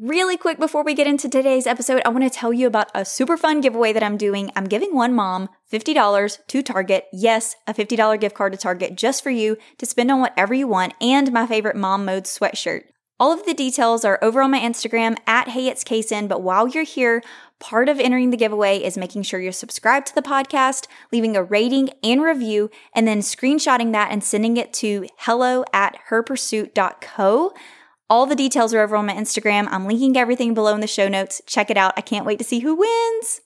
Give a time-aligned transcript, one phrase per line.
[0.00, 3.04] Really quick before we get into today's episode, I want to tell you about a
[3.04, 4.48] super fun giveaway that I'm doing.
[4.54, 7.06] I'm giving one mom $50 to Target.
[7.12, 10.68] Yes, a $50 gift card to Target just for you to spend on whatever you
[10.68, 12.82] want and my favorite mom mode sweatshirt.
[13.18, 15.74] All of the details are over on my Instagram at Hey
[16.28, 17.20] but while you're here,
[17.58, 21.42] part of entering the giveaway is making sure you're subscribed to the podcast, leaving a
[21.42, 27.52] rating and review, and then screenshotting that and sending it to hello at herpursuit.co.
[28.10, 29.68] All the details are over on my Instagram.
[29.70, 31.42] I'm linking everything below in the show notes.
[31.44, 31.92] Check it out.
[31.94, 33.42] I can't wait to see who wins.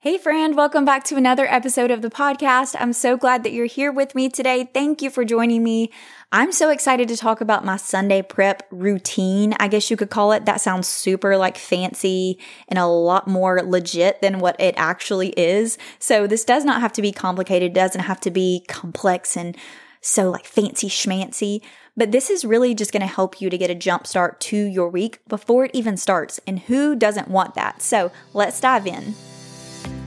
[0.00, 2.74] Hey, friend, welcome back to another episode of the podcast.
[2.78, 4.68] I'm so glad that you're here with me today.
[4.74, 5.92] Thank you for joining me.
[6.32, 10.32] I'm so excited to talk about my Sunday prep routine, I guess you could call
[10.32, 10.46] it.
[10.46, 15.78] That sounds super like fancy and a lot more legit than what it actually is.
[16.00, 19.56] So, this does not have to be complicated, it doesn't have to be complex and
[20.04, 21.62] so like fancy schmancy.
[21.96, 24.56] But this is really just going to help you to get a jump start to
[24.56, 26.40] your week before it even starts.
[26.44, 27.82] And who doesn't want that?
[27.82, 29.14] So let's dive in.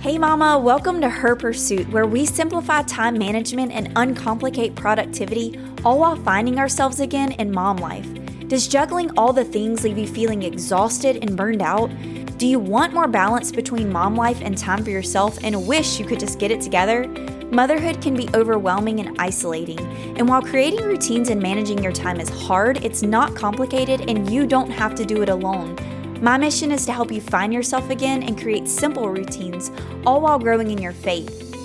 [0.02, 6.00] Hey, Mama, welcome to Her Pursuit, where we simplify time management and uncomplicate productivity, all
[6.00, 8.08] while finding ourselves again in mom life.
[8.50, 11.90] Does juggling all the things leave you feeling exhausted and burned out?
[12.38, 16.06] Do you want more balance between mom life and time for yourself and wish you
[16.06, 17.04] could just get it together?
[17.52, 19.80] Motherhood can be overwhelming and isolating,
[20.17, 24.45] and while creating routines and managing your time is hard, it's not complicated and you
[24.45, 25.78] don't have to do it alone.
[26.22, 29.72] My mission is to help you find yourself again and create simple routines,
[30.06, 31.56] all while growing in your faith.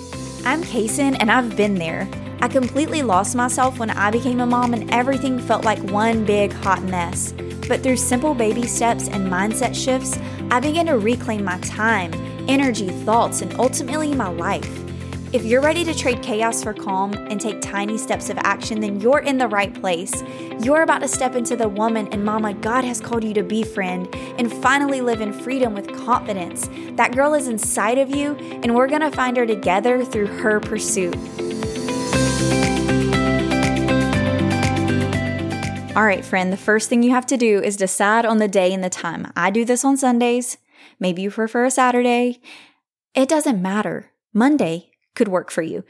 [0.46, 2.08] I'm Kaysen, and I've been there.
[2.40, 6.52] I completely lost myself when I became a mom, and everything felt like one big
[6.52, 7.34] hot mess.
[7.66, 10.16] But through simple baby steps and mindset shifts,
[10.50, 12.12] I began to reclaim my time,
[12.48, 14.78] energy, thoughts, and ultimately my life.
[15.32, 19.00] If you're ready to trade chaos for calm and take tiny steps of action, then
[19.00, 20.22] you're in the right place.
[20.60, 23.62] You're about to step into the woman and mama God has called you to be,
[23.62, 26.68] friend, and finally live in freedom with confidence.
[26.96, 31.16] That girl is inside of you, and we're gonna find her together through her pursuit.
[35.96, 38.70] All right, friend, the first thing you have to do is decide on the day
[38.74, 39.32] and the time.
[39.34, 40.58] I do this on Sundays.
[41.00, 42.42] Maybe you prefer a Saturday.
[43.14, 44.10] It doesn't matter.
[44.34, 45.84] Monday, could work for you.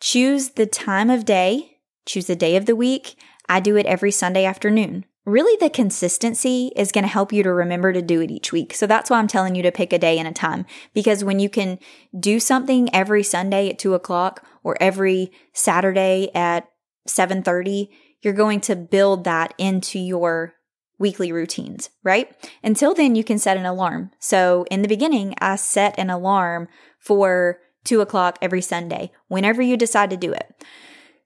[0.00, 3.16] Choose the time of day, choose the day of the week.
[3.48, 5.04] I do it every Sunday afternoon.
[5.24, 8.74] Really, the consistency is going to help you to remember to do it each week.
[8.74, 11.40] So that's why I'm telling you to pick a day and a time because when
[11.40, 11.80] you can
[12.18, 16.68] do something every Sunday at two o'clock or every Saturday at
[17.06, 17.90] 730,
[18.22, 20.54] you're going to build that into your
[20.98, 22.34] weekly routines, right?
[22.62, 24.10] Until then, you can set an alarm.
[24.18, 26.68] So in the beginning, I set an alarm
[26.98, 30.54] for two o'clock every Sunday, whenever you decide to do it.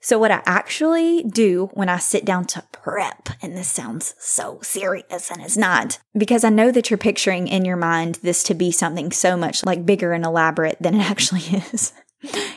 [0.03, 4.59] So, what I actually do when I sit down to prep, and this sounds so
[4.63, 8.55] serious and it's not, because I know that you're picturing in your mind this to
[8.55, 11.93] be something so much like bigger and elaborate than it actually is.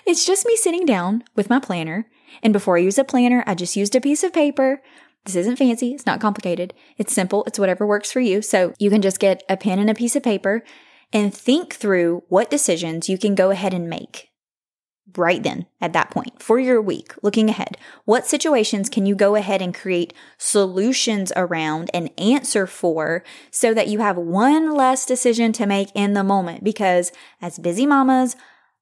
[0.05, 2.07] it's just me sitting down with my planner.
[2.41, 4.81] And before I use a planner, I just used a piece of paper.
[5.25, 6.73] This isn't fancy, it's not complicated.
[6.97, 8.41] It's simple, it's whatever works for you.
[8.41, 10.63] So, you can just get a pen and a piece of paper
[11.13, 14.33] and think through what decisions you can go ahead and make
[15.17, 17.77] right then at that point for your week, looking ahead.
[18.05, 23.87] What situations can you go ahead and create solutions around and answer for so that
[23.87, 26.63] you have one less decision to make in the moment?
[26.63, 28.35] Because as busy mamas,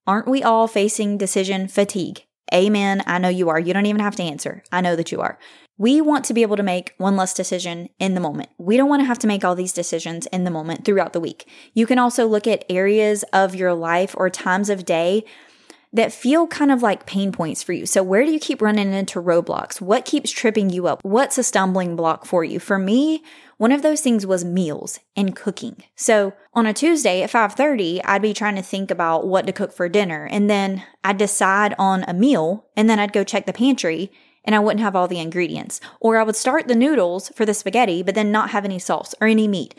[0.08, 2.24] aren't we all facing decision fatigue?
[2.54, 3.04] Amen.
[3.06, 3.60] I know you are.
[3.60, 4.64] You don't even have to answer.
[4.72, 5.40] I know that you are.
[5.78, 8.50] We want to be able to make one less decision in the moment.
[8.58, 11.20] We don't want to have to make all these decisions in the moment throughout the
[11.20, 11.48] week.
[11.74, 15.24] You can also look at areas of your life or times of day
[15.94, 17.86] that feel kind of like pain points for you.
[17.86, 19.82] So, where do you keep running into roadblocks?
[19.82, 21.04] What keeps tripping you up?
[21.04, 22.60] What's a stumbling block for you?
[22.60, 23.24] For me,
[23.62, 25.84] one of those things was meals and cooking.
[25.96, 29.72] So, on a Tuesday at 5:30, I'd be trying to think about what to cook
[29.72, 33.54] for dinner, and then I'd decide on a meal, and then I'd go check the
[33.54, 34.12] pantry
[34.44, 35.80] and I wouldn't have all the ingredients.
[36.00, 39.14] Or I would start the noodles for the spaghetti, but then not have any sauce
[39.22, 39.76] or any meat.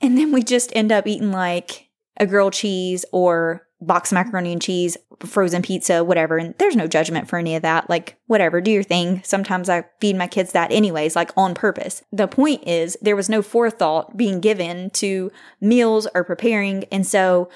[0.00, 4.60] And then we just end up eating like a grilled cheese or box macaroni and
[4.60, 6.36] cheese, frozen pizza, whatever.
[6.36, 7.88] And there's no judgment for any of that.
[7.88, 9.22] Like, whatever, do your thing.
[9.24, 12.02] Sometimes I feed my kids that anyways, like on purpose.
[12.12, 16.84] The point is, there was no forethought being given to meals or preparing.
[16.92, 17.48] And so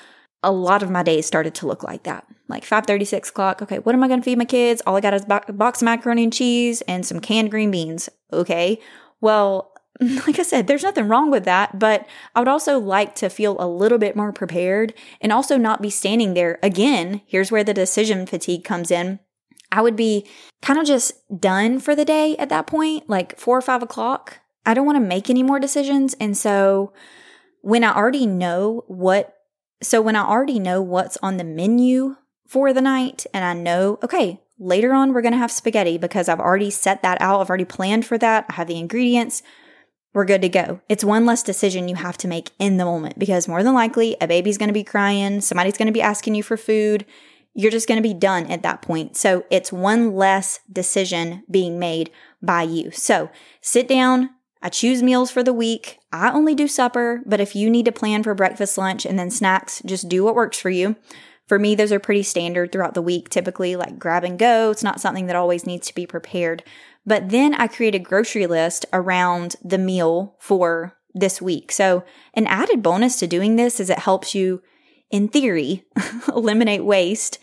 [0.42, 2.26] a lot of my days started to look like that.
[2.48, 3.62] Like 5:30, 6 o'clock.
[3.62, 4.82] Okay, what am I going to feed my kids?
[4.86, 8.08] All I got is box macaroni and cheese and some canned green beans.
[8.32, 8.80] Okay,
[9.20, 9.72] well,
[10.26, 13.56] like I said, there's nothing wrong with that, but I would also like to feel
[13.58, 17.22] a little bit more prepared and also not be standing there again.
[17.26, 19.20] Here's where the decision fatigue comes in.
[19.70, 20.26] I would be
[20.62, 24.40] kind of just done for the day at that point, like four or five o'clock.
[24.66, 26.14] I don't want to make any more decisions.
[26.14, 26.92] And so
[27.60, 29.34] when I already know what,
[29.82, 32.16] so when I already know what's on the menu
[32.48, 36.28] for the night and I know, okay, later on we're going to have spaghetti because
[36.28, 37.40] I've already set that out.
[37.40, 38.46] I've already planned for that.
[38.48, 39.42] I have the ingredients.
[40.14, 40.80] We're good to go.
[40.88, 44.16] It's one less decision you have to make in the moment because more than likely
[44.20, 45.40] a baby's going to be crying.
[45.40, 47.04] Somebody's going to be asking you for food.
[47.52, 49.16] You're just going to be done at that point.
[49.16, 52.92] So it's one less decision being made by you.
[52.92, 53.28] So
[53.60, 54.30] sit down,
[54.62, 55.98] I choose meals for the week.
[56.12, 59.30] I only do supper, but if you need to plan for breakfast, lunch, and then
[59.30, 60.94] snacks, just do what works for you.
[61.46, 64.70] For me, those are pretty standard throughout the week, typically like grab and go.
[64.70, 66.62] It's not something that always needs to be prepared.
[67.06, 71.70] But then I create a grocery list around the meal for this week.
[71.70, 72.04] So,
[72.34, 74.62] an added bonus to doing this is it helps you,
[75.10, 75.84] in theory,
[76.28, 77.38] eliminate waste,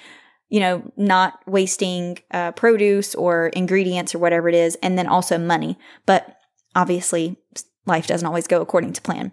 [0.50, 5.38] you know, not wasting uh, produce or ingredients or whatever it is, and then also
[5.38, 5.78] money.
[6.06, 6.38] But
[6.76, 7.38] Obviously,
[7.86, 9.32] life doesn't always go according to plan.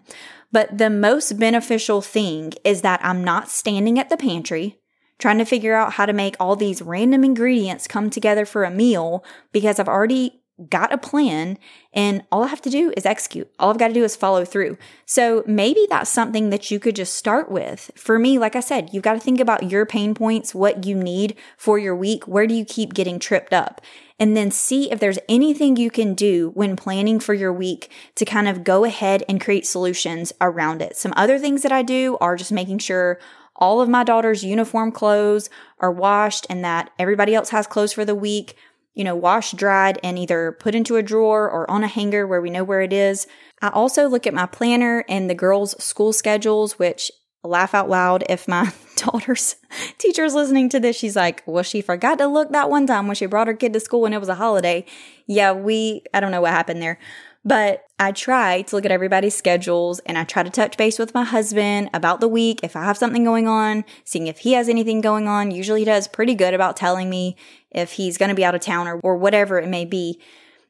[0.51, 4.78] But the most beneficial thing is that I'm not standing at the pantry
[5.19, 8.71] trying to figure out how to make all these random ingredients come together for a
[8.71, 10.39] meal because I've already
[10.69, 11.57] got a plan
[11.93, 13.49] and all I have to do is execute.
[13.59, 14.77] All I've got to do is follow through.
[15.05, 17.91] So maybe that's something that you could just start with.
[17.95, 20.95] For me, like I said, you've got to think about your pain points, what you
[20.95, 22.27] need for your week.
[22.27, 23.81] Where do you keep getting tripped up?
[24.19, 28.25] And then see if there's anything you can do when planning for your week to
[28.25, 30.97] kind of go ahead and create solutions around it.
[30.97, 33.17] Some other things that I do are just making sure
[33.59, 38.03] all of my daughter's uniform clothes are washed and that everybody else has clothes for
[38.03, 38.55] the week
[38.99, 42.41] you know, washed, dried, and either put into a drawer or on a hanger where
[42.41, 43.27] we know where it is.
[43.61, 47.09] I also look at my planner and the girls' school schedules, which
[47.41, 49.55] laugh out loud if my daughter's
[49.97, 50.97] teacher is listening to this.
[50.97, 53.71] She's like, well, she forgot to look that one time when she brought her kid
[53.71, 54.85] to school and it was a holiday.
[55.27, 56.99] Yeah, we, I don't know what happened there.
[57.45, 61.13] But I try to look at everybody's schedules and I try to touch base with
[61.13, 64.67] my husband about the week if I have something going on, seeing if he has
[64.67, 65.51] anything going on.
[65.51, 67.37] Usually he does pretty good about telling me
[67.71, 70.21] if he's going to be out of town or, or whatever it may be.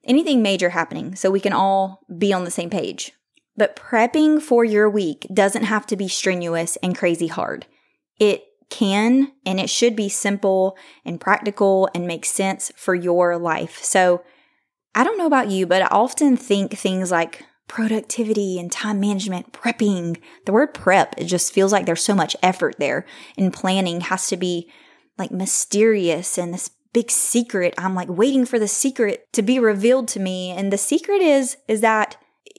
[0.04, 3.12] Anything major happening so we can all be on the same page.
[3.58, 7.66] But prepping for your week doesn't have to be strenuous and crazy hard.
[8.20, 13.84] It can and it should be simple and practical and make sense for your life.
[13.84, 14.24] So
[15.00, 19.54] I don't know about you, but I often think things like productivity and time management,
[19.54, 20.18] prepping.
[20.46, 23.06] The word prep, it just feels like there's so much effort there.
[23.38, 24.70] And planning has to be
[25.18, 27.74] like mysterious and this big secret.
[27.78, 30.52] I'm like waiting for the secret to be revealed to me.
[30.52, 32.18] And the secret is, is that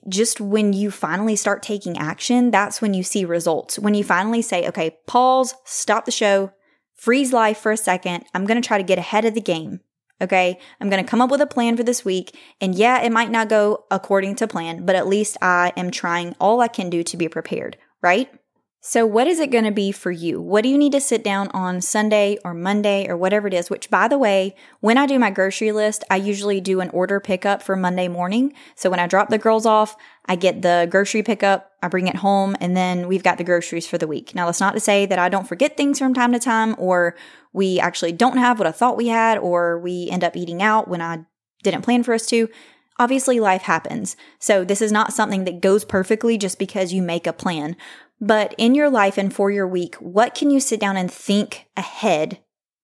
[0.09, 3.77] just when you finally start taking action, that's when you see results.
[3.77, 6.53] When you finally say, okay, pause, stop the show,
[6.95, 8.25] freeze life for a second.
[8.33, 9.81] I'm going to try to get ahead of the game.
[10.21, 10.59] Okay.
[10.79, 12.37] I'm going to come up with a plan for this week.
[12.61, 16.35] And yeah, it might not go according to plan, but at least I am trying
[16.39, 18.29] all I can do to be prepared, right?
[18.83, 20.41] So, what is it going to be for you?
[20.41, 23.69] What do you need to sit down on Sunday or Monday or whatever it is?
[23.69, 27.19] Which, by the way, when I do my grocery list, I usually do an order
[27.19, 28.53] pickup for Monday morning.
[28.73, 29.95] So, when I drop the girls off,
[30.25, 33.85] I get the grocery pickup, I bring it home, and then we've got the groceries
[33.85, 34.33] for the week.
[34.33, 37.15] Now, that's not to say that I don't forget things from time to time, or
[37.53, 40.87] we actually don't have what I thought we had, or we end up eating out
[40.87, 41.25] when I
[41.63, 42.49] didn't plan for us to.
[42.97, 44.15] Obviously, life happens.
[44.39, 47.75] So, this is not something that goes perfectly just because you make a plan.
[48.19, 51.65] But in your life and for your week, what can you sit down and think
[51.75, 52.39] ahead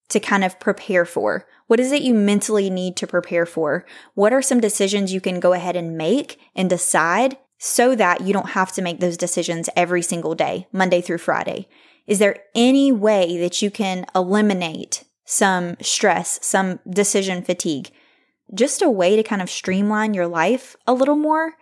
[0.10, 1.46] to kind of prepare for?
[1.68, 3.86] What is it you mentally need to prepare for?
[4.16, 8.34] What are some decisions you can go ahead and make and decide so that you
[8.34, 11.68] don't have to make those decisions every single day, Monday through Friday?
[12.08, 17.92] Is there any way that you can eliminate some stress, some decision fatigue?
[18.54, 21.56] Just a way to kind of streamline your life a little more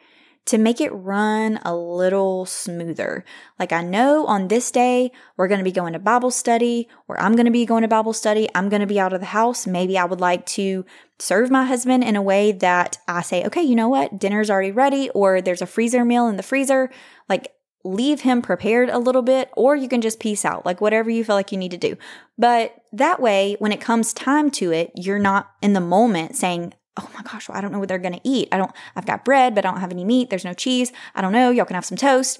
[0.46, 3.26] to make it run a little smoother.
[3.58, 7.20] Like I know on this day, we're going to be going to Bible study, or
[7.20, 8.48] I'm going to be going to Bible study.
[8.54, 9.66] I'm going to be out of the house.
[9.66, 10.86] Maybe I would like to
[11.18, 14.20] serve my husband in a way that I say, okay, you know what?
[14.20, 16.92] Dinner's already ready, or there's a freezer meal in the freezer.
[17.28, 17.52] Like
[17.86, 21.24] leave him prepared a little bit, or you can just peace out, like whatever you
[21.24, 21.96] feel like you need to do.
[22.38, 26.74] But that way, when it comes time to it, you're not in the moment saying,
[26.98, 28.50] oh my gosh, well, I don't know what they're going to eat.
[28.52, 30.30] I don't, I've got bread, but I don't have any meat.
[30.30, 30.92] There's no cheese.
[31.14, 31.52] I don't know.
[31.52, 32.40] Y'all can have some toast.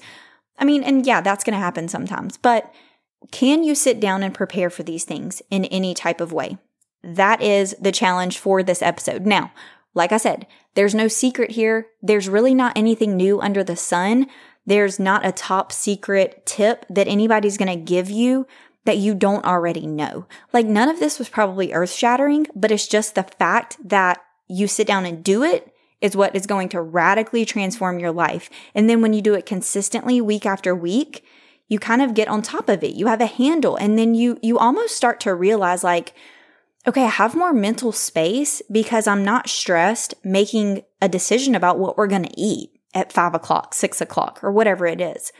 [0.58, 2.72] I mean, and yeah, that's going to happen sometimes, but
[3.30, 6.58] can you sit down and prepare for these things in any type of way?
[7.02, 9.26] That is the challenge for this episode.
[9.26, 9.52] Now,
[9.94, 11.86] like I said, there's no secret here.
[12.02, 14.26] There's really not anything new under the sun.
[14.66, 18.46] There's not a top secret tip that anybody's going to give you
[18.84, 20.26] that you don't already know.
[20.52, 24.68] Like none of this was probably earth shattering, but it's just the fact that you
[24.68, 28.50] sit down and do it is what is going to radically transform your life.
[28.74, 31.24] And then when you do it consistently week after week,
[31.68, 32.94] you kind of get on top of it.
[32.94, 36.14] You have a handle and then you you almost start to realize like
[36.86, 41.96] okay, I have more mental space because I'm not stressed making a decision about what
[41.96, 45.30] we're going to eat at five o'clock, six o'clock, or whatever it is.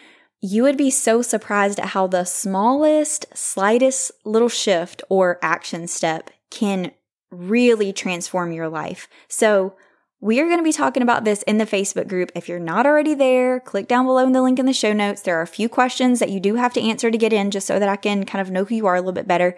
[0.43, 6.31] You would be so surprised at how the smallest, slightest little shift or action step
[6.51, 6.93] can
[7.31, 9.09] really transform your life.
[9.27, 9.75] So,
[10.21, 12.33] we are going to be talking about this in the Facebook group.
[12.35, 15.21] If you're not already there, click down below in the link in the show notes.
[15.21, 17.67] There are a few questions that you do have to answer to get in just
[17.67, 19.57] so that I can kind of know who you are a little bit better.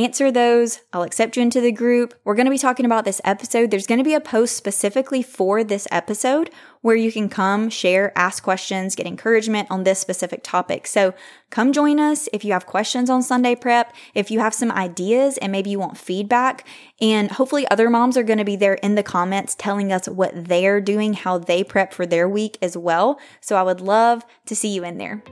[0.00, 0.80] Answer those.
[0.94, 2.14] I'll accept you into the group.
[2.24, 3.70] We're going to be talking about this episode.
[3.70, 6.48] There's going to be a post specifically for this episode
[6.80, 10.86] where you can come, share, ask questions, get encouragement on this specific topic.
[10.86, 11.12] So
[11.50, 15.36] come join us if you have questions on Sunday prep, if you have some ideas
[15.36, 16.66] and maybe you want feedback.
[17.02, 20.32] And hopefully other moms are going to be there in the comments telling us what
[20.34, 23.20] they're doing, how they prep for their week as well.
[23.42, 25.22] So I would love to see you in there.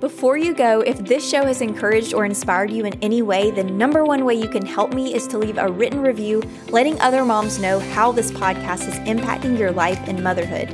[0.00, 3.64] Before you go, if this show has encouraged or inspired you in any way, the
[3.64, 7.24] number one way you can help me is to leave a written review letting other
[7.24, 10.68] moms know how this podcast is impacting your life and motherhood.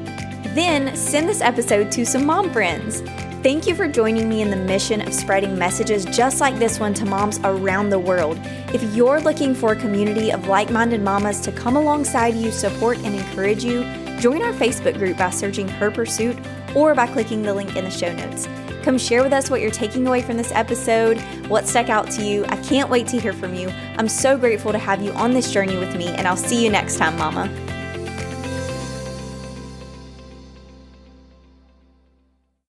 [0.57, 3.01] Then send this episode to some mom friends.
[3.45, 6.93] Thank you for joining me in the mission of spreading messages just like this one
[6.95, 8.41] to moms around the world.
[8.75, 12.99] If you're looking for a community of like minded mamas to come alongside you, support,
[12.99, 13.85] and encourage you,
[14.19, 16.37] join our Facebook group by searching Her Pursuit
[16.75, 18.49] or by clicking the link in the show notes.
[18.83, 22.25] Come share with us what you're taking away from this episode, what stuck out to
[22.25, 22.45] you.
[22.49, 23.69] I can't wait to hear from you.
[23.97, 26.71] I'm so grateful to have you on this journey with me, and I'll see you
[26.71, 27.49] next time, Mama.